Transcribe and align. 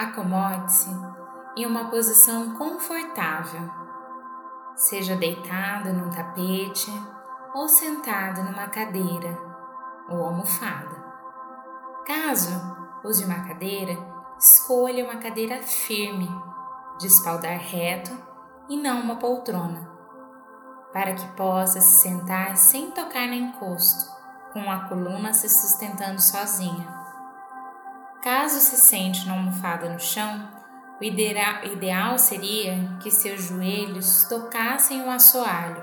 Acomode-se 0.00 0.88
em 1.54 1.66
uma 1.66 1.90
posição 1.90 2.56
confortável, 2.56 3.70
seja 4.74 5.14
deitado 5.14 5.92
num 5.92 6.08
tapete 6.08 6.90
ou 7.54 7.68
sentado 7.68 8.42
numa 8.42 8.66
cadeira 8.68 9.38
ou 10.08 10.24
almofada. 10.24 11.04
Caso 12.06 12.50
use 13.04 13.22
uma 13.26 13.46
cadeira, 13.46 13.92
escolha 14.38 15.04
uma 15.04 15.20
cadeira 15.20 15.60
firme, 15.60 16.30
de 16.98 17.06
espaldar 17.06 17.58
reto 17.58 18.10
e 18.70 18.78
não 18.78 19.02
uma 19.02 19.16
poltrona, 19.16 19.86
para 20.94 21.12
que 21.12 21.28
possa 21.32 21.78
se 21.78 22.00
sentar 22.00 22.56
sem 22.56 22.90
tocar 22.90 23.26
no 23.26 23.34
encosto, 23.34 24.10
com 24.54 24.70
a 24.70 24.88
coluna 24.88 25.34
se 25.34 25.46
sustentando 25.46 26.22
sozinha. 26.22 26.99
Caso 28.22 28.60
se 28.60 28.76
sente 28.76 29.26
na 29.26 29.32
almofada 29.32 29.88
no 29.88 29.98
chão, 29.98 30.46
o 31.00 31.04
ideal 31.04 32.18
seria 32.18 32.98
que 33.02 33.10
seus 33.10 33.44
joelhos 33.44 34.24
tocassem 34.28 35.02
o 35.02 35.10
assoalho, 35.10 35.82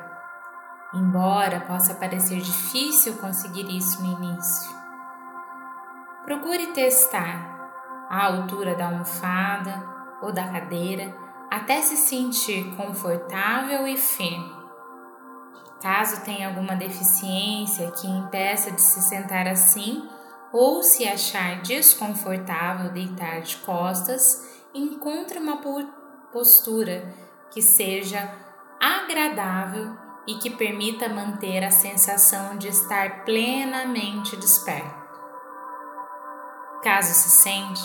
embora 0.93 1.61
possa 1.61 1.95
parecer 1.95 2.39
difícil 2.39 3.17
conseguir 3.17 3.67
isso 3.75 4.03
no 4.03 4.21
início. 4.21 4.77
Procure 6.25 6.67
testar 6.67 8.05
a 8.07 8.25
altura 8.25 8.75
da 8.75 8.85
almofada 8.85 9.83
ou 10.21 10.31
da 10.31 10.47
cadeira 10.47 11.15
até 11.49 11.81
se 11.81 11.97
sentir 11.97 12.75
confortável 12.75 13.87
e 13.87 13.97
firme. 13.97 14.55
Caso 15.81 16.23
tenha 16.23 16.49
alguma 16.49 16.75
deficiência 16.75 17.89
que 17.91 18.07
impeça 18.07 18.71
de 18.71 18.81
se 18.81 19.01
sentar 19.01 19.47
assim, 19.47 20.07
ou 20.51 20.81
se 20.83 21.07
achar 21.07 21.61
desconfortável 21.61 22.91
deitar 22.91 23.41
de 23.41 23.57
costas, 23.57 24.45
encontre 24.73 25.39
uma 25.39 25.61
postura 26.31 27.13
que 27.51 27.61
seja 27.61 28.31
agradável 28.79 29.97
e 30.27 30.35
que 30.35 30.49
permita 30.49 31.07
manter 31.07 31.63
a 31.63 31.71
sensação 31.71 32.57
de 32.57 32.67
estar 32.67 33.23
plenamente 33.23 34.35
desperto. 34.35 35.07
Caso 36.83 37.13
se 37.13 37.29
sente, 37.29 37.81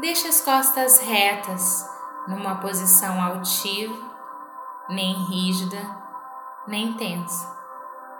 deixe 0.00 0.28
as 0.28 0.40
costas 0.40 0.98
retas 1.00 1.88
numa 2.28 2.56
posição 2.56 3.20
altiva, 3.22 4.14
nem 4.88 5.14
rígida, 5.24 5.78
nem 6.66 6.94
tensa, 6.94 7.56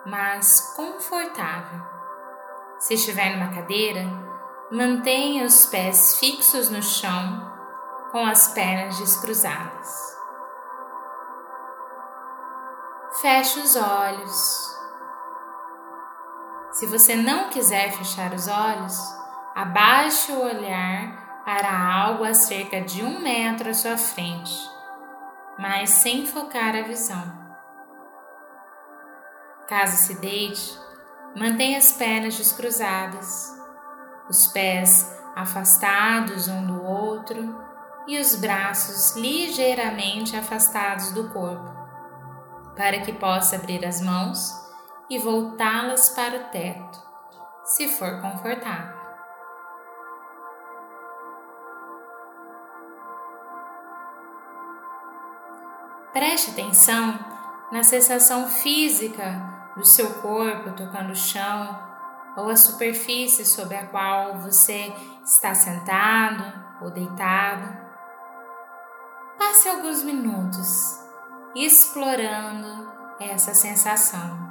mas 0.06 0.74
confortável. 0.74 1.93
Se 2.78 2.94
estiver 2.94 3.36
numa 3.36 3.54
cadeira, 3.54 4.04
mantenha 4.70 5.44
os 5.44 5.66
pés 5.66 6.18
fixos 6.18 6.68
no 6.68 6.82
chão 6.82 7.52
com 8.10 8.24
as 8.24 8.48
pernas 8.48 8.98
descruzadas. 8.98 10.14
Feche 13.20 13.60
os 13.60 13.76
olhos. 13.76 14.74
Se 16.72 16.86
você 16.86 17.14
não 17.14 17.48
quiser 17.48 17.92
fechar 17.92 18.32
os 18.34 18.48
olhos, 18.48 18.98
abaixe 19.54 20.32
o 20.32 20.42
olhar 20.42 21.42
para 21.44 21.70
algo 21.70 22.24
a 22.24 22.34
cerca 22.34 22.80
de 22.80 23.02
um 23.02 23.20
metro 23.20 23.70
à 23.70 23.74
sua 23.74 23.96
frente, 23.96 24.52
mas 25.58 25.90
sem 25.90 26.26
focar 26.26 26.74
a 26.74 26.82
visão. 26.82 27.44
Caso 29.68 29.96
se 29.96 30.14
deite, 30.20 30.78
Mantenha 31.36 31.78
as 31.78 31.90
pernas 31.92 32.36
descruzadas, 32.36 33.52
os 34.30 34.46
pés 34.48 35.12
afastados 35.34 36.46
um 36.46 36.64
do 36.64 36.84
outro 36.84 37.60
e 38.06 38.20
os 38.20 38.36
braços 38.36 39.16
ligeiramente 39.16 40.36
afastados 40.36 41.10
do 41.10 41.28
corpo, 41.30 41.68
para 42.76 43.00
que 43.00 43.12
possa 43.12 43.56
abrir 43.56 43.84
as 43.84 44.00
mãos 44.00 44.52
e 45.10 45.18
voltá-las 45.18 46.10
para 46.10 46.36
o 46.36 46.44
teto, 46.50 47.02
se 47.64 47.88
for 47.88 48.20
confortável. 48.20 49.02
Preste 56.12 56.52
atenção 56.52 57.18
na 57.72 57.82
sensação 57.82 58.48
física 58.48 59.53
do 59.76 59.84
seu 59.84 60.08
corpo 60.14 60.72
tocando 60.72 61.12
o 61.12 61.16
chão 61.16 61.78
ou 62.36 62.48
a 62.48 62.56
superfície 62.56 63.44
sobre 63.44 63.76
a 63.76 63.86
qual 63.86 64.38
você 64.38 64.92
está 65.24 65.54
sentado 65.54 66.44
ou 66.82 66.90
deitado. 66.90 67.84
Passe 69.38 69.68
alguns 69.68 70.02
minutos 70.02 71.00
explorando 71.54 72.92
essa 73.20 73.54
sensação. 73.54 74.44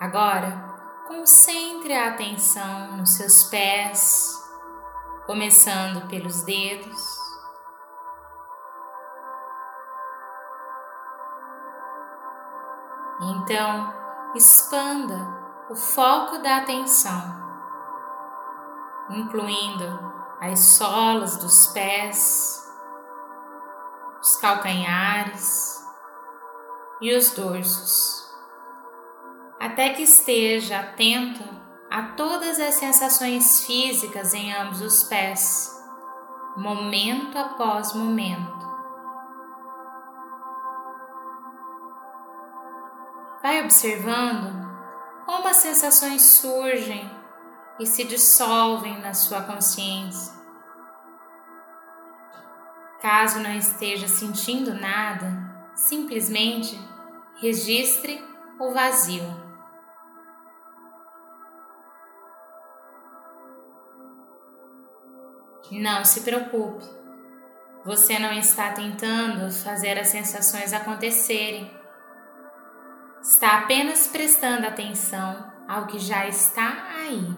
Agora, 0.00 0.69
Concentre 1.10 1.92
a 1.92 2.10
atenção 2.10 2.96
nos 2.96 3.16
seus 3.16 3.42
pés, 3.42 4.32
começando 5.26 6.06
pelos 6.06 6.42
dedos. 6.44 7.04
Então, 13.22 13.92
expanda 14.36 15.16
o 15.68 15.74
foco 15.74 16.38
da 16.38 16.58
atenção, 16.58 17.20
incluindo 19.10 20.12
as 20.40 20.60
solas 20.60 21.38
dos 21.38 21.66
pés, 21.72 22.72
os 24.22 24.36
calcanhares 24.36 25.84
e 27.00 27.12
os 27.16 27.32
dorsos 27.32 28.19
até 29.70 29.90
que 29.90 30.02
esteja 30.02 30.80
atento 30.80 31.44
a 31.88 32.02
todas 32.14 32.58
as 32.58 32.74
sensações 32.74 33.64
físicas 33.64 34.34
em 34.34 34.52
ambos 34.52 34.80
os 34.80 35.04
pés, 35.04 35.70
momento 36.56 37.38
após 37.38 37.94
momento. 37.94 38.68
Vai 43.40 43.62
observando 43.62 44.68
como 45.24 45.46
as 45.46 45.58
sensações 45.58 46.22
surgem 46.22 47.08
e 47.78 47.86
se 47.86 48.02
dissolvem 48.02 49.00
na 49.00 49.14
sua 49.14 49.42
consciência. 49.42 50.34
Caso 53.00 53.38
não 53.38 53.54
esteja 53.54 54.08
sentindo 54.08 54.74
nada, 54.74 55.72
simplesmente 55.76 56.76
registre 57.40 58.22
o 58.58 58.72
vazio. 58.72 59.49
Não 65.70 66.04
se 66.04 66.22
preocupe, 66.22 66.84
você 67.84 68.18
não 68.18 68.32
está 68.32 68.72
tentando 68.72 69.50
fazer 69.52 69.98
as 69.98 70.08
sensações 70.08 70.72
acontecerem. 70.72 71.70
Está 73.22 73.58
apenas 73.58 74.08
prestando 74.08 74.66
atenção 74.66 75.50
ao 75.68 75.86
que 75.86 75.98
já 75.98 76.26
está 76.26 76.88
aí. 76.96 77.36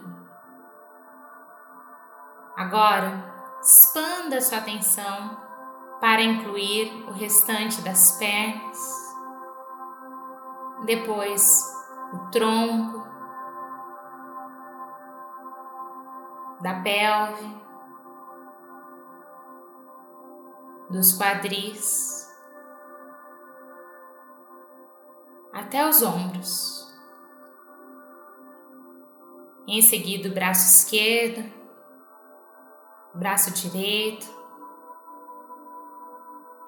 Agora, 2.57 3.33
expanda 3.61 4.41
sua 4.41 4.57
atenção 4.57 5.37
para 6.01 6.21
incluir 6.21 6.91
o 7.07 7.11
restante 7.11 7.81
das 7.81 8.17
pernas, 8.17 8.77
depois 10.85 11.61
o 12.13 12.29
tronco, 12.31 13.03
da 16.61 16.81
pelve, 16.81 17.62
dos 20.93 21.11
quadris 21.11 22.31
até 25.51 25.87
os 25.89 26.03
ombros. 26.03 26.87
Em 29.67 29.81
seguida, 29.81 30.29
o 30.29 30.33
braço 30.33 30.67
esquerdo, 30.67 31.51
braço 33.15 33.49
direito, 33.51 34.27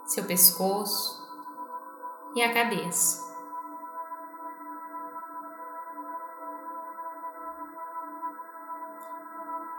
seu 0.07 0.23
pescoço 0.25 1.23
e 2.35 2.41
a 2.41 2.51
cabeça. 2.51 3.23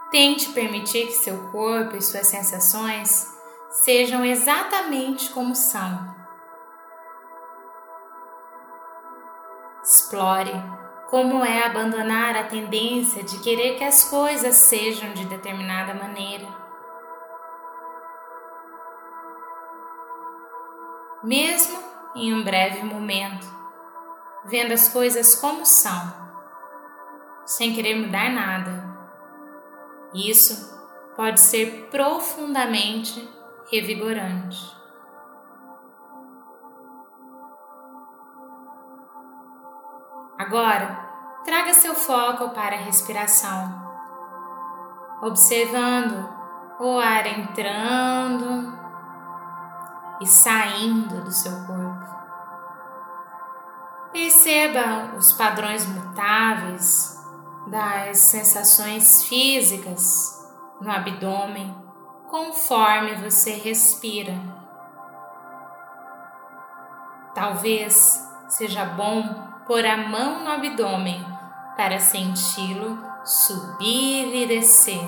Tente 0.09 0.53
permitir 0.53 1.07
que 1.07 1.13
seu 1.13 1.51
corpo 1.51 1.97
e 1.97 2.01
suas 2.01 2.27
sensações 2.27 3.36
sejam 3.83 4.25
exatamente 4.25 5.29
como 5.29 5.55
são. 5.55 6.15
Explore 9.83 10.51
como 11.09 11.45
é 11.45 11.65
abandonar 11.65 12.35
a 12.35 12.43
tendência 12.43 13.23
de 13.23 13.39
querer 13.39 13.77
que 13.77 13.83
as 13.83 14.03
coisas 14.09 14.55
sejam 14.55 15.13
de 15.13 15.25
determinada 15.25 15.93
maneira. 15.93 16.47
Mesmo 21.23 21.81
em 22.15 22.33
um 22.33 22.43
breve 22.43 22.83
momento, 22.83 23.47
vendo 24.45 24.73
as 24.73 24.89
coisas 24.89 25.35
como 25.35 25.65
são, 25.65 26.13
sem 27.45 27.73
querer 27.73 27.95
mudar 27.95 28.29
nada. 28.31 28.85
Isso 30.13 30.75
pode 31.15 31.39
ser 31.39 31.87
profundamente 31.89 33.36
revigorante. 33.69 34.75
Agora, 40.37 41.41
traga 41.43 41.73
seu 41.73 41.93
foco 41.95 42.49
para 42.51 42.75
a 42.75 42.79
respiração, 42.79 43.81
observando 45.21 46.29
o 46.79 46.97
ar 46.97 47.25
entrando 47.25 48.77
e 50.21 50.27
saindo 50.27 51.23
do 51.23 51.31
seu 51.31 51.51
corpo. 51.65 52.15
Perceba 54.13 55.15
os 55.17 55.33
padrões 55.33 55.85
mutáveis 55.87 57.17
das 57.67 58.19
sensações 58.19 59.25
físicas 59.25 60.47
no 60.79 60.89
abdômen 60.89 61.86
conforme 62.29 63.15
você 63.15 63.51
respira. 63.51 64.33
Talvez 67.33 68.27
seja 68.47 68.85
bom 68.85 69.23
pôr 69.65 69.85
a 69.85 69.97
mão 69.97 70.43
no 70.43 70.51
abdômen 70.51 71.23
para 71.75 71.99
senti-lo 71.99 72.97
subir 73.23 74.43
e 74.43 74.47
descer. 74.47 75.07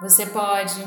Você 0.00 0.26
pode 0.26 0.84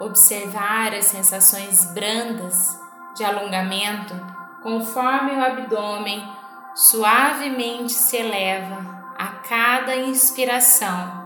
observar 0.00 0.94
as 0.94 1.04
sensações 1.04 1.84
brandas 1.92 2.80
de 3.14 3.22
alongamento 3.22 4.14
conforme 4.62 5.32
o 5.32 5.44
abdômen 5.44 6.26
suavemente 6.74 7.92
se 7.92 8.16
eleva 8.16 8.93
cada 9.48 9.94
inspiração 9.96 11.24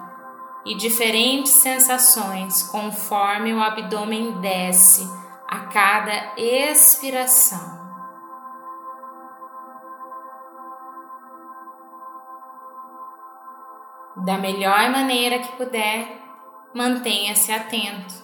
e 0.65 0.75
diferentes 0.75 1.53
sensações 1.53 2.63
conforme 2.65 3.55
o 3.55 3.63
abdômen 3.63 4.41
desce 4.41 5.09
a 5.47 5.61
cada 5.61 6.35
expiração. 6.37 7.79
Da 14.25 14.37
melhor 14.37 14.91
maneira 14.91 15.39
que 15.39 15.57
puder, 15.57 16.21
mantenha-se 16.75 17.53
atento, 17.53 18.15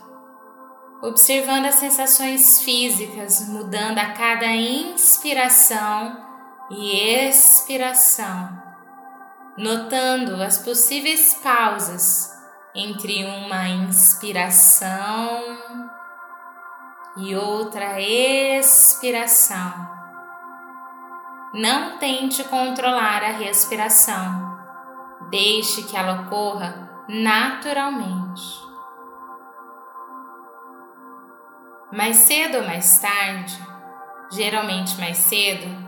observando 1.01 1.67
as 1.67 1.77
sensações 1.77 2.61
físicas 2.61 3.49
mudando 3.49 3.99
a 3.99 4.13
cada 4.13 4.47
inspiração 4.47 6.21
e 6.71 6.99
expiração, 7.29 8.64
notando 9.57 10.43
as 10.43 10.59
possíveis 10.59 11.35
pausas 11.43 12.33
entre 12.75 13.25
uma 13.25 13.69
inspiração 13.69 15.41
e 17.17 17.37
outra 17.37 18.01
expiração. 18.01 19.95
Não 21.55 21.99
tente 21.99 22.43
controlar 22.45 23.23
a 23.23 23.31
respiração. 23.31 24.59
Deixe 25.31 25.85
que 25.85 25.97
ela 25.97 26.23
ocorra 26.23 26.91
naturalmente. 27.09 28.43
Mais 31.93 32.17
cedo 32.17 32.59
ou 32.59 32.65
mais 32.65 32.99
tarde, 32.99 33.57
geralmente 34.33 34.99
mais 34.99 35.19
cedo, 35.19 35.84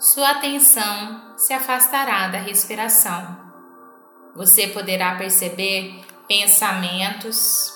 sua 0.00 0.30
atenção 0.30 1.34
se 1.36 1.52
afastará 1.52 2.28
da 2.28 2.38
respiração. 2.38 3.38
Você 4.34 4.68
poderá 4.68 5.16
perceber 5.16 6.02
pensamentos, 6.26 7.70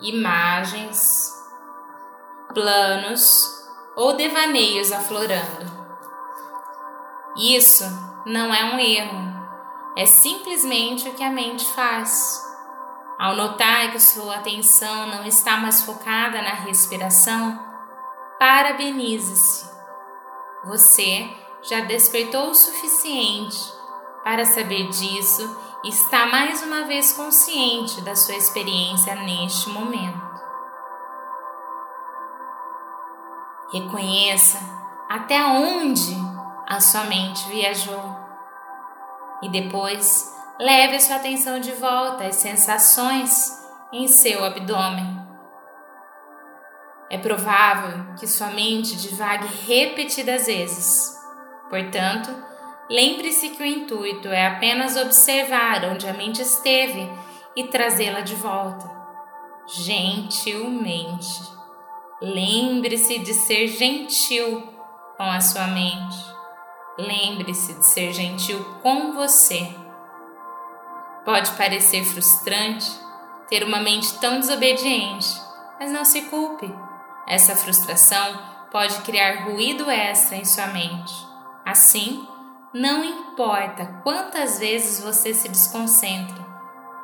imagens, 0.00 1.32
planos 2.52 3.48
ou 3.96 4.16
devaneios 4.16 4.90
aflorando. 4.90 5.72
Isso 7.36 7.84
não 8.26 8.52
é 8.52 8.64
um 8.74 8.78
erro, 8.80 9.34
é 9.96 10.06
simplesmente 10.06 11.08
o 11.08 11.14
que 11.14 11.22
a 11.22 11.30
mente 11.30 11.64
faz. 11.74 12.42
Ao 13.20 13.36
notar 13.36 13.92
que 13.92 14.00
sua 14.00 14.34
atenção 14.34 15.06
não 15.06 15.24
está 15.24 15.58
mais 15.58 15.84
focada 15.84 16.42
na 16.42 16.54
respiração, 16.54 17.56
parabenize-se. 18.36 19.73
Você 20.66 21.28
já 21.62 21.80
despertou 21.80 22.50
o 22.50 22.54
suficiente 22.54 23.58
para 24.22 24.44
saber 24.46 24.88
disso 24.88 25.56
e 25.84 25.88
está 25.90 26.26
mais 26.26 26.62
uma 26.62 26.84
vez 26.84 27.12
consciente 27.12 28.00
da 28.00 28.16
sua 28.16 28.34
experiência 28.34 29.14
neste 29.16 29.68
momento. 29.68 30.34
Reconheça 33.70 34.58
até 35.08 35.44
onde 35.44 36.16
a 36.66 36.80
sua 36.80 37.04
mente 37.04 37.46
viajou 37.48 38.02
e 39.42 39.48
depois 39.50 40.34
leve 40.58 40.96
a 40.96 41.00
sua 41.00 41.16
atenção 41.16 41.60
de 41.60 41.72
volta 41.72 42.24
às 42.24 42.36
sensações 42.36 43.52
em 43.92 44.08
seu 44.08 44.44
abdômen. 44.44 45.23
É 47.10 47.18
provável 47.18 48.14
que 48.18 48.26
sua 48.26 48.48
mente 48.48 48.96
divague 48.96 49.46
repetidas 49.66 50.46
vezes. 50.46 51.14
Portanto, 51.68 52.30
lembre-se 52.88 53.50
que 53.50 53.62
o 53.62 53.66
intuito 53.66 54.28
é 54.28 54.46
apenas 54.46 54.96
observar 54.96 55.84
onde 55.84 56.08
a 56.08 56.12
mente 56.12 56.42
esteve 56.42 57.08
e 57.56 57.64
trazê-la 57.64 58.20
de 58.20 58.34
volta, 58.34 58.90
gentilmente. 59.66 61.54
Lembre-se 62.20 63.18
de 63.18 63.34
ser 63.34 63.68
gentil 63.68 64.62
com 65.16 65.24
a 65.24 65.40
sua 65.40 65.66
mente. 65.68 66.34
Lembre-se 66.98 67.74
de 67.74 67.86
ser 67.86 68.12
gentil 68.12 68.64
com 68.82 69.12
você. 69.12 69.68
Pode 71.24 71.50
parecer 71.52 72.04
frustrante 72.04 72.90
ter 73.48 73.64
uma 73.64 73.80
mente 73.80 74.18
tão 74.20 74.40
desobediente, 74.40 75.28
mas 75.78 75.90
não 75.90 76.04
se 76.04 76.22
culpe. 76.22 76.72
Essa 77.26 77.56
frustração 77.56 78.38
pode 78.70 78.98
criar 79.02 79.44
ruído 79.44 79.90
extra 79.90 80.36
em 80.36 80.44
sua 80.44 80.66
mente. 80.68 81.14
Assim, 81.64 82.26
não 82.72 83.04
importa 83.04 84.00
quantas 84.02 84.58
vezes 84.58 85.02
você 85.02 85.32
se 85.32 85.48
desconcentre, 85.48 86.44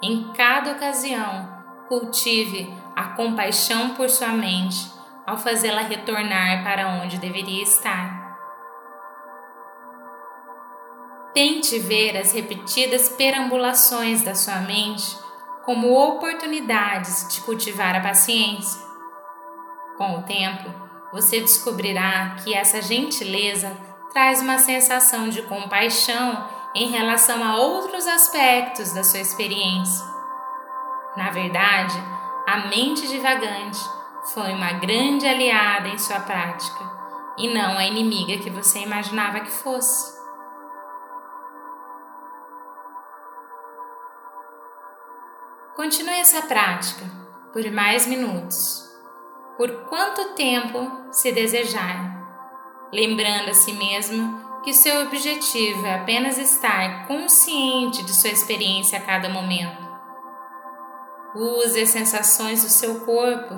em 0.02 0.32
cada 0.32 0.72
ocasião, 0.72 1.48
cultive 1.88 2.72
a 2.96 3.08
compaixão 3.10 3.94
por 3.94 4.08
sua 4.08 4.28
mente 4.28 4.90
ao 5.26 5.38
fazê-la 5.38 5.82
retornar 5.82 6.64
para 6.64 6.88
onde 6.88 7.18
deveria 7.18 7.62
estar. 7.62 8.20
Tente 11.32 11.78
ver 11.78 12.16
as 12.16 12.32
repetidas 12.32 13.08
perambulações 13.10 14.22
da 14.22 14.34
sua 14.34 14.56
mente 14.56 15.16
como 15.64 15.92
oportunidades 15.94 17.28
de 17.32 17.40
cultivar 17.42 17.94
a 17.94 18.00
paciência. 18.00 18.89
Com 20.00 20.14
o 20.14 20.22
tempo, 20.22 20.72
você 21.12 21.40
descobrirá 21.40 22.36
que 22.42 22.54
essa 22.54 22.80
gentileza 22.80 23.70
traz 24.10 24.40
uma 24.40 24.56
sensação 24.56 25.28
de 25.28 25.42
compaixão 25.42 26.48
em 26.74 26.90
relação 26.90 27.44
a 27.44 27.58
outros 27.58 28.06
aspectos 28.06 28.94
da 28.94 29.04
sua 29.04 29.20
experiência. 29.20 30.02
Na 31.18 31.28
verdade, 31.28 32.02
a 32.46 32.68
mente 32.68 33.06
divagante 33.08 33.78
foi 34.32 34.54
uma 34.54 34.72
grande 34.72 35.26
aliada 35.26 35.88
em 35.88 35.98
sua 35.98 36.20
prática 36.20 36.82
e 37.36 37.52
não 37.52 37.76
a 37.76 37.84
inimiga 37.84 38.42
que 38.42 38.48
você 38.48 38.78
imaginava 38.78 39.40
que 39.40 39.50
fosse. 39.50 40.18
Continue 45.76 46.20
essa 46.20 46.40
prática 46.40 47.04
por 47.52 47.70
mais 47.70 48.06
minutos, 48.06 48.89
por 49.60 49.84
quanto 49.90 50.32
tempo 50.36 50.90
se 51.12 51.32
desejar, 51.32 52.88
lembrando 52.90 53.50
a 53.50 53.52
si 53.52 53.74
mesmo 53.74 54.62
que 54.64 54.72
seu 54.72 55.02
objetivo 55.02 55.84
é 55.84 55.96
apenas 55.96 56.38
estar 56.38 57.06
consciente 57.06 58.02
de 58.02 58.14
sua 58.14 58.30
experiência 58.30 58.98
a 58.98 59.02
cada 59.02 59.28
momento. 59.28 59.86
Use 61.34 61.78
as 61.78 61.90
sensações 61.90 62.62
do 62.62 62.70
seu 62.70 63.00
corpo 63.00 63.54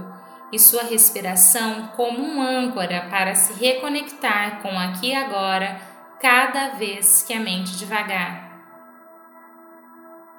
e 0.51 0.59
sua 0.59 0.83
respiração 0.83 1.93
como 1.95 2.21
um 2.21 2.43
âncora 2.43 3.07
para 3.09 3.37
se 3.37 3.53
reconectar 3.53 4.61
com 4.61 4.77
aqui 4.77 5.11
e 5.11 5.15
agora 5.15 5.81
cada 6.21 6.71
vez 6.71 7.23
que 7.23 7.33
a 7.33 7.39
mente 7.39 7.77
devagar. 7.77 8.51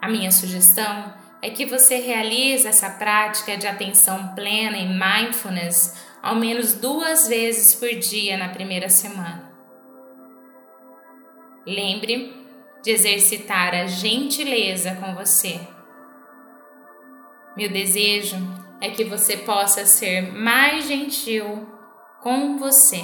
A 0.02 0.10
minha 0.10 0.30
sugestão 0.30 1.23
é 1.44 1.50
que 1.50 1.66
você 1.66 1.98
realize 1.98 2.66
essa 2.66 2.90
prática 2.90 3.58
de 3.58 3.68
atenção 3.68 4.34
plena 4.34 4.78
e 4.78 4.88
mindfulness 4.88 5.94
ao 6.22 6.36
menos 6.36 6.74
duas 6.74 7.28
vezes 7.28 7.76
por 7.76 7.90
dia 7.90 8.38
na 8.38 8.48
primeira 8.48 8.88
semana. 8.88 9.52
Lembre 11.68 12.34
de 12.82 12.92
exercitar 12.92 13.76
a 13.76 13.86
gentileza 13.88 14.96
com 14.96 15.14
você. 15.14 15.60
Meu 17.58 17.70
desejo 17.70 18.38
é 18.80 18.90
que 18.90 19.04
você 19.04 19.36
possa 19.36 19.86
ser 19.86 20.22
mais 20.32 20.88
gentil 20.88 21.68
com 22.22 22.58
você. 22.58 23.04